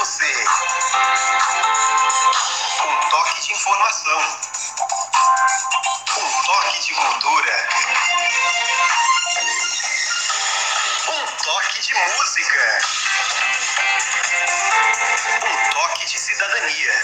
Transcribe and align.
você. 0.00 0.24
Um 2.86 3.10
toque 3.10 3.42
de 3.42 3.52
informação. 3.52 4.20
Um 6.16 6.42
toque 6.46 6.80
de 6.80 6.94
cultura. 6.94 7.68
Um 11.06 11.44
toque 11.44 11.80
de 11.82 11.92
música. 11.92 12.78
Um 15.44 15.70
toque 15.70 16.06
de 16.06 16.18
cidadania. 16.18 16.94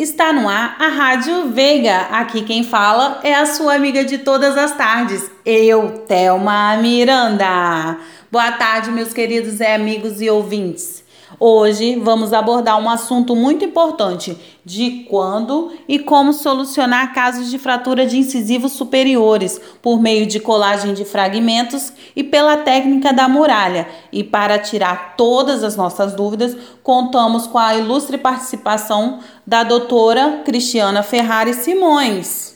Está 0.00 0.32
no 0.32 0.48
ar 0.48 0.76
a 0.80 0.88
Rádio 0.88 1.52
Veiga. 1.52 2.08
Aqui 2.10 2.42
quem 2.42 2.64
fala 2.64 3.20
é 3.22 3.34
a 3.34 3.46
sua 3.46 3.74
amiga 3.74 4.04
de 4.04 4.18
todas 4.18 4.58
as 4.58 4.76
tardes, 4.76 5.30
eu, 5.46 6.04
Thelma 6.08 6.76
Miranda. 6.78 7.98
Boa 8.32 8.50
tarde, 8.52 8.90
meus 8.90 9.12
queridos 9.12 9.60
amigos 9.60 10.20
e 10.20 10.28
ouvintes. 10.28 11.08
Hoje 11.38 11.96
vamos 11.96 12.32
abordar 12.32 12.80
um 12.80 12.90
assunto 12.90 13.36
muito 13.36 13.64
importante 13.64 14.36
de 14.64 15.06
quando 15.08 15.72
e 15.86 15.98
como 15.98 16.32
solucionar 16.32 17.14
casos 17.14 17.50
de 17.50 17.58
fratura 17.58 18.04
de 18.04 18.18
incisivos 18.18 18.72
superiores 18.72 19.60
por 19.80 20.00
meio 20.00 20.26
de 20.26 20.40
colagem 20.40 20.92
de 20.92 21.04
fragmentos 21.04 21.92
e 22.16 22.24
pela 22.24 22.56
técnica 22.56 23.12
da 23.12 23.28
muralha. 23.28 23.88
E 24.12 24.24
para 24.24 24.58
tirar 24.58 25.14
todas 25.16 25.62
as 25.62 25.76
nossas 25.76 26.14
dúvidas, 26.14 26.56
contamos 26.82 27.46
com 27.46 27.58
a 27.58 27.76
ilustre 27.76 28.18
participação 28.18 29.20
da 29.46 29.62
doutora 29.62 30.42
Cristiana 30.44 31.02
Ferrari 31.02 31.54
Simões. 31.54 32.50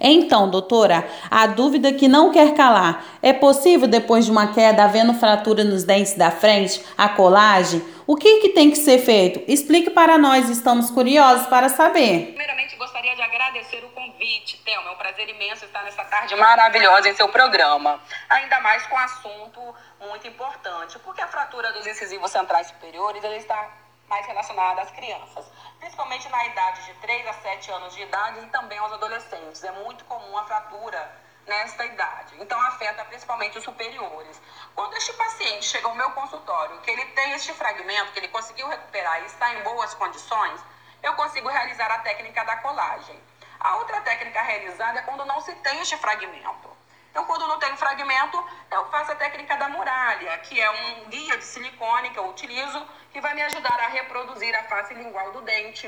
Então, 0.00 0.48
doutora, 0.50 1.06
a 1.30 1.46
dúvida 1.46 1.92
que 1.92 2.08
não 2.08 2.30
quer 2.30 2.54
calar: 2.54 3.04
é 3.22 3.32
possível, 3.32 3.86
depois 3.86 4.24
de 4.24 4.30
uma 4.30 4.48
queda, 4.48 4.84
havendo 4.84 5.14
fratura 5.14 5.64
nos 5.64 5.84
dentes 5.84 6.14
da 6.14 6.30
frente, 6.30 6.82
a 6.96 7.08
colagem? 7.08 7.82
O 8.06 8.16
que, 8.16 8.40
que 8.40 8.50
tem 8.50 8.70
que 8.70 8.76
ser 8.76 8.98
feito? 8.98 9.42
Explique 9.50 9.88
para 9.88 10.18
nós, 10.18 10.50
estamos 10.50 10.90
curiosos 10.90 11.46
para 11.46 11.70
saber. 11.70 12.26
Primeiramente, 12.26 12.76
gostaria 12.76 13.16
de 13.16 13.22
agradecer 13.22 13.82
o 13.82 13.88
convite, 13.90 14.58
Thelma. 14.62 14.90
É 14.90 14.92
um 14.92 14.96
prazer 14.96 15.26
imenso 15.26 15.64
estar 15.64 15.82
nessa 15.84 16.04
tarde 16.04 16.36
maravilhosa 16.36 17.08
em 17.08 17.14
seu 17.14 17.30
programa. 17.30 17.98
Ainda 18.28 18.60
mais 18.60 18.86
com 18.86 18.94
um 18.94 18.98
assunto 18.98 19.74
muito 20.00 20.28
importante, 20.28 20.98
porque 20.98 21.22
a 21.22 21.28
fratura 21.28 21.72
dos 21.72 21.86
incisivos 21.86 22.30
centrais 22.30 22.66
superiores 22.66 23.24
ele 23.24 23.36
está 23.36 23.70
mais 24.06 24.26
relacionada 24.26 24.82
às 24.82 24.90
crianças, 24.90 25.46
principalmente 25.78 26.28
na 26.28 26.46
idade 26.46 26.84
de 26.84 26.92
3 27.00 27.26
a 27.26 27.32
7 27.32 27.70
anos 27.70 27.94
de 27.94 28.02
idade 28.02 28.38
e 28.40 28.46
também 28.48 28.76
aos 28.76 28.92
adolescentes. 28.92 29.64
É 29.64 29.72
muito 29.82 30.04
comum 30.04 30.36
a 30.36 30.44
fratura 30.44 31.10
nesta 31.46 31.84
idade. 31.84 32.34
Então 32.40 32.60
afeta 32.62 33.04
principalmente 33.04 33.58
os 33.58 33.64
superiores. 33.64 34.40
Quando 34.74 34.96
este 34.96 35.12
paciente 35.12 35.64
chega 35.66 35.88
ao 35.88 35.94
meu 35.94 36.10
consultório, 36.12 36.80
que 36.80 36.90
ele 36.90 37.04
tem 37.06 37.32
este 37.32 37.52
fragmento, 37.52 38.12
que 38.12 38.18
ele 38.18 38.28
conseguiu 38.28 38.68
recuperar 38.68 39.22
e 39.22 39.26
está 39.26 39.54
em 39.54 39.62
boas 39.62 39.94
condições, 39.94 40.60
eu 41.02 41.14
consigo 41.14 41.48
realizar 41.48 41.90
a 41.90 41.98
técnica 41.98 42.44
da 42.44 42.56
colagem. 42.56 43.20
A 43.60 43.76
outra 43.76 44.00
técnica 44.00 44.42
realizada 44.42 44.98
é 44.98 45.02
quando 45.02 45.24
não 45.24 45.40
se 45.40 45.54
tem 45.56 45.80
este 45.80 45.96
fragmento. 45.96 46.74
Então, 47.10 47.26
quando 47.26 47.46
não 47.46 47.60
tem 47.60 47.76
fragmento, 47.76 48.44
eu 48.72 48.90
faço 48.90 49.12
a 49.12 49.14
técnica 49.14 49.56
da 49.56 49.68
muralha, 49.68 50.36
que 50.38 50.60
é 50.60 50.68
um 50.68 51.04
guia 51.08 51.38
de 51.38 51.44
silicone 51.44 52.10
que 52.10 52.18
eu 52.18 52.28
utilizo, 52.28 52.84
que 53.12 53.20
vai 53.20 53.32
me 53.34 53.42
ajudar 53.42 53.78
a 53.78 53.86
reproduzir 53.86 54.52
a 54.56 54.64
face 54.64 54.94
lingual 54.94 55.30
do 55.30 55.40
dente, 55.42 55.86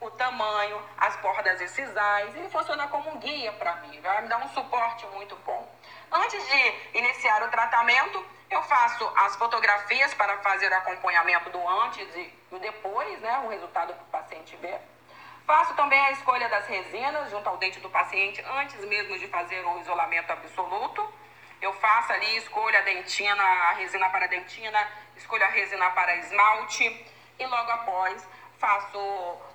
o 0.00 0.10
tamanho, 0.10 0.82
as 0.96 1.16
bordas 1.16 1.60
incisais. 1.60 2.34
Ele 2.34 2.48
funciona 2.48 2.86
como 2.88 3.10
um 3.10 3.18
guia 3.18 3.52
para 3.52 3.76
mim, 3.76 4.00
vai 4.00 4.22
me 4.22 4.28
dar 4.28 4.38
um 4.38 4.48
suporte 4.48 5.06
muito 5.06 5.36
bom. 5.44 5.68
Antes 6.10 6.46
de 6.48 6.98
iniciar 6.98 7.42
o 7.42 7.48
tratamento, 7.48 8.24
eu 8.50 8.62
faço 8.62 9.10
as 9.16 9.36
fotografias 9.36 10.14
para 10.14 10.38
fazer 10.38 10.70
o 10.70 10.74
acompanhamento 10.74 11.50
do 11.50 11.68
antes 11.68 12.14
e 12.16 12.34
do 12.50 12.58
depois, 12.58 13.20
né, 13.20 13.38
o 13.44 13.48
resultado 13.48 13.92
para 13.92 14.02
o 14.02 14.22
paciente 14.22 14.56
ver. 14.56 14.80
Faço 15.46 15.74
também 15.74 15.98
a 15.98 16.10
escolha 16.12 16.48
das 16.48 16.66
resinas 16.66 17.30
junto 17.30 17.48
ao 17.48 17.56
dente 17.56 17.80
do 17.80 17.88
paciente 17.88 18.42
antes 18.42 18.84
mesmo 18.84 19.18
de 19.18 19.28
fazer 19.28 19.64
o 19.64 19.80
isolamento 19.80 20.30
absoluto. 20.30 21.10
Eu 21.60 21.72
faço 21.74 22.12
ali, 22.12 22.36
escolho 22.36 22.76
a 22.76 22.82
dentina, 22.82 23.42
a 23.42 23.72
resina 23.72 24.08
para 24.10 24.26
dentina, 24.28 24.86
escolho 25.16 25.44
a 25.44 25.48
resina 25.48 25.90
para 25.90 26.16
esmalte 26.16 27.06
e 27.38 27.46
logo 27.46 27.70
após 27.70 28.28
faço 28.58 28.98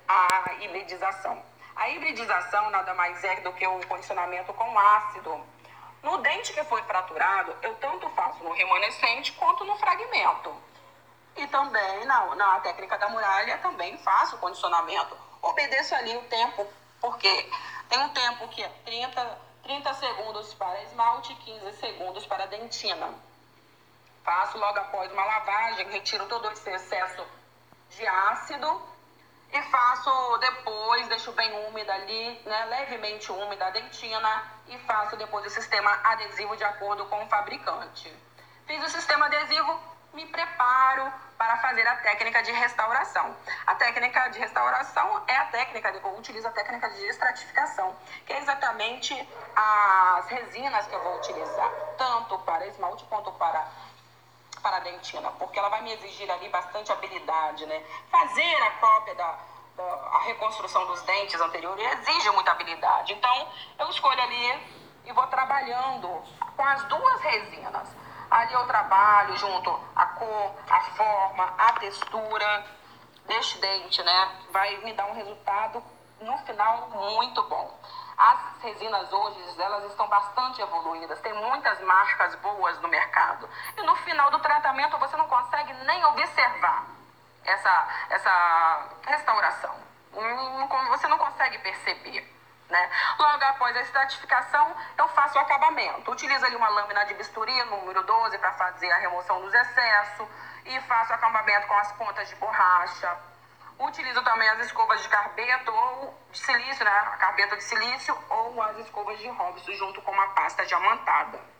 a 0.06 0.52
hibridização. 0.60 1.42
A 1.76 1.88
hibridização 1.90 2.70
nada 2.70 2.94
mais 2.94 3.22
é 3.24 3.40
do 3.40 3.52
que 3.52 3.66
um 3.66 3.80
condicionamento 3.82 4.52
com 4.52 4.78
ácido. 4.78 5.40
No 6.02 6.18
dente 6.18 6.52
que 6.52 6.62
foi 6.64 6.82
fraturado, 6.82 7.56
eu 7.62 7.74
tanto 7.76 8.08
faço 8.10 8.42
no 8.44 8.52
remanescente 8.52 9.32
quanto 9.32 9.64
no 9.64 9.76
fragmento. 9.76 10.54
E 11.36 11.46
também 11.48 12.04
na, 12.04 12.34
na 12.34 12.60
técnica 12.60 12.96
da 12.98 13.08
muralha 13.08 13.58
também 13.58 13.98
faço 13.98 14.38
condicionamento 14.38 15.16
obedeço 15.42 15.94
ali 15.94 16.16
o 16.16 16.22
tempo, 16.22 16.66
porque 17.00 17.50
tem 17.88 17.98
um 17.98 18.08
tempo 18.10 18.48
que 18.48 18.62
é 18.62 18.68
30, 18.84 19.38
30 19.62 19.94
segundos 19.94 20.54
para 20.54 20.82
esmalte 20.84 21.32
e 21.32 21.36
15 21.36 21.72
segundos 21.78 22.26
para 22.26 22.46
dentina. 22.46 23.12
Faço 24.24 24.56
logo 24.58 24.78
após 24.78 25.12
uma 25.12 25.24
lavagem, 25.24 25.90
retiro 25.90 26.26
todo 26.26 26.50
esse 26.50 26.70
excesso 26.70 27.26
de 27.90 28.06
ácido 28.06 28.93
e 29.54 29.62
faço 29.62 30.38
depois, 30.38 31.06
deixo 31.06 31.30
bem 31.30 31.68
úmida 31.68 31.94
ali, 31.94 32.42
né, 32.44 32.64
levemente 32.64 33.30
úmida 33.30 33.66
a 33.66 33.70
dentina 33.70 34.42
e 34.66 34.76
faço 34.78 35.16
depois 35.16 35.46
o 35.46 35.50
sistema 35.50 35.96
adesivo 36.02 36.56
de 36.56 36.64
acordo 36.64 37.06
com 37.06 37.24
o 37.24 37.28
fabricante. 37.28 38.12
Fiz 38.66 38.82
o 38.82 38.88
sistema 38.88 39.26
adesivo, 39.26 39.80
me 40.12 40.26
preparo 40.26 41.08
para 41.38 41.56
fazer 41.58 41.86
a 41.86 41.94
técnica 41.96 42.42
de 42.42 42.50
restauração. 42.50 43.36
A 43.64 43.76
técnica 43.76 44.28
de 44.30 44.40
restauração 44.40 45.22
é 45.28 45.36
a 45.36 45.44
técnica, 45.44 45.88
eu 45.90 46.18
utilizo 46.18 46.48
a 46.48 46.50
técnica 46.50 46.90
de 46.90 47.06
estratificação, 47.06 47.96
que 48.26 48.32
é 48.32 48.38
exatamente 48.40 49.14
as 49.54 50.26
resinas 50.26 50.84
que 50.88 50.94
eu 50.94 51.02
vou 51.02 51.16
utilizar, 51.18 51.70
tanto 51.96 52.40
para 52.40 52.66
esmalte 52.66 53.04
quanto 53.04 53.30
para 53.32 53.64
para 54.64 54.78
a 54.78 54.80
dentina, 54.80 55.30
porque 55.32 55.58
ela 55.58 55.68
vai 55.68 55.82
me 55.82 55.92
exigir 55.92 56.28
ali 56.30 56.48
bastante 56.48 56.90
habilidade, 56.90 57.66
né? 57.66 57.84
Fazer 58.10 58.62
a 58.62 58.70
cópia 58.80 59.14
da, 59.14 59.38
da 59.76 59.84
a 59.84 60.18
reconstrução 60.20 60.86
dos 60.86 61.02
dentes 61.02 61.38
anteriores 61.38 61.86
exige 62.00 62.30
muita 62.30 62.52
habilidade. 62.52 63.12
Então, 63.12 63.48
eu 63.78 63.90
escolho 63.90 64.22
ali 64.22 64.62
e 65.04 65.12
vou 65.12 65.26
trabalhando 65.26 66.08
com 66.56 66.64
as 66.64 66.82
duas 66.84 67.20
resinas. 67.20 67.94
Ali 68.30 68.54
eu 68.54 68.66
trabalho 68.66 69.36
junto 69.36 69.78
a 69.94 70.06
cor, 70.06 70.54
a 70.70 70.80
forma, 70.96 71.54
a 71.58 71.72
textura 71.74 72.64
deste 73.26 73.58
dente, 73.58 74.02
né? 74.02 74.46
Vai 74.50 74.78
me 74.78 74.94
dar 74.94 75.04
um 75.06 75.12
resultado 75.12 75.84
no 76.22 76.38
final 76.38 76.88
muito 76.88 77.42
bom. 77.42 77.78
As 78.16 78.62
resinas 78.62 79.12
hoje, 79.12 79.60
elas 79.60 79.84
estão 79.90 80.06
bastante 80.06 80.60
evoluídas, 80.60 81.20
tem 81.20 81.34
muitas 81.34 81.80
marcas 81.80 82.34
boas 82.36 82.80
no 82.80 82.88
mercado. 82.88 83.48
E 83.76 83.82
final 84.04 84.30
do 84.30 84.38
tratamento 84.38 84.98
você 84.98 85.16
não 85.16 85.26
consegue 85.26 85.72
nem 85.72 86.04
observar 86.04 86.84
essa, 87.44 87.88
essa 88.10 88.88
restauração. 89.06 89.74
Você 90.88 91.08
não 91.08 91.18
consegue 91.18 91.58
perceber. 91.58 92.32
Né? 92.68 92.90
Logo 93.18 93.44
após 93.44 93.76
a 93.76 93.80
estratificação, 93.80 94.74
eu 94.96 95.08
faço 95.08 95.36
o 95.36 95.40
acabamento. 95.40 96.10
Utilizo 96.10 96.44
ali 96.46 96.56
uma 96.56 96.68
lâmina 96.68 97.04
de 97.04 97.14
bisturi, 97.14 97.64
número 97.64 98.02
12, 98.02 98.38
para 98.38 98.52
fazer 98.52 98.90
a 98.90 98.98
remoção 98.98 99.40
dos 99.42 99.52
excessos. 99.52 100.28
E 100.64 100.80
faço 100.82 101.12
o 101.12 101.14
acabamento 101.14 101.66
com 101.66 101.74
as 101.74 101.92
pontas 101.92 102.28
de 102.28 102.36
borracha. 102.36 103.18
Utilizo 103.78 104.22
também 104.22 104.48
as 104.48 104.60
escovas 104.60 105.02
de 105.02 105.08
carbeto 105.08 105.72
ou 105.72 106.18
de 106.30 106.38
silício, 106.38 106.84
né? 106.84 106.90
A 106.90 107.16
carbeto 107.16 107.56
de 107.56 107.64
silício 107.64 108.16
ou 108.30 108.62
as 108.62 108.78
escovas 108.78 109.18
de 109.18 109.28
Robson 109.28 109.72
junto 109.72 110.00
com 110.00 110.12
uma 110.12 110.28
pasta 110.28 110.64
diamantada. 110.64 111.53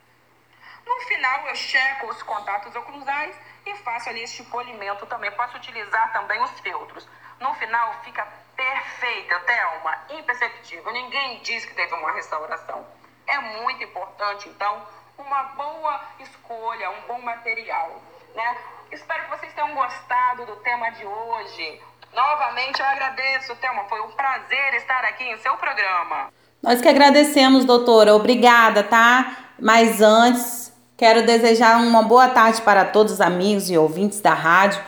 Final, 1.24 1.48
eu 1.48 1.54
checo 1.54 2.06
os 2.09 2.22
contatos 2.22 2.76
oclusais 2.76 3.34
e 3.65 3.74
faço 3.76 4.10
ali 4.10 4.22
este 4.24 4.42
polimento 4.42 5.06
também. 5.06 5.30
Posso 5.30 5.56
utilizar 5.56 6.12
também 6.12 6.38
os 6.42 6.50
feltros. 6.60 7.09
No 7.41 7.54
final, 7.54 7.94
fica 8.04 8.28
perfeita, 8.54 9.41
Thelma, 9.41 9.97
imperceptível. 10.10 10.92
Ninguém 10.92 11.41
diz 11.42 11.65
que 11.65 11.72
teve 11.72 11.94
uma 11.94 12.12
restauração. 12.12 12.86
É 13.26 13.38
muito 13.38 13.82
importante, 13.82 14.50
então, 14.50 14.82
uma 15.16 15.44
boa 15.44 15.98
escolha, 16.21 16.91
um 16.91 17.00
bom 17.09 17.22
material, 17.22 18.03
né? 18.34 18.59
Espero 18.92 19.24
que 19.24 19.30
vocês 19.30 19.54
tenham 19.54 19.74
gostado 19.74 20.44
do 20.44 20.56
tema 20.56 20.91
de 20.91 21.06
hoje. 21.06 21.80
Novamente, 22.12 22.80
eu 22.80 22.86
agradeço, 22.86 23.56
Thelma. 23.56 23.84
Foi 23.84 24.03
um 24.03 24.10
prazer 24.10 24.74
estar 24.74 25.03
aqui 25.06 25.24
em 25.24 25.38
seu 25.38 25.56
programa. 25.56 26.30
Nós 26.62 26.82
que 26.82 26.88
agradecemos, 26.88 27.65
doutora. 27.65 28.15
Obrigada, 28.15 28.84
tá? 28.84 29.38
Mas 29.59 30.03
antes, 30.03 30.64
quero 30.96 31.24
desejar 31.26 31.80
uma 31.80 32.02
boa 32.02 32.28
tarde 32.28 32.62
para 32.62 32.84
todos 32.84 33.14
os 33.14 33.20
amigos 33.20 33.70
e 33.70 33.76
ouvintes 33.76 34.20
da 34.20 34.34
rádio. 34.34 34.80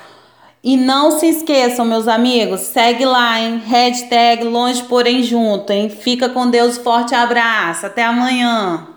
E 0.62 0.76
não 0.76 1.12
se 1.12 1.26
esqueçam, 1.26 1.84
meus 1.84 2.08
amigos, 2.08 2.60
segue 2.60 3.04
lá, 3.04 3.38
hein? 3.38 3.62
Hashtag 3.64 4.42
longe 4.44 4.82
porém 4.84 5.22
junto, 5.22 5.72
hein? 5.72 5.88
Fica 5.88 6.28
com 6.28 6.50
Deus, 6.50 6.76
forte 6.76 7.14
abraço, 7.14 7.86
até 7.86 8.02
amanhã. 8.02 8.88